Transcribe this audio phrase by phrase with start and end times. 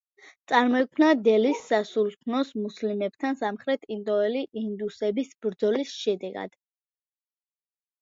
[0.51, 6.61] წარმოიქმნა დელის სასულთნოს მუსლიმებთან სამხრეთ ინდოელი ინდუსების ბრძოლის შედეგად.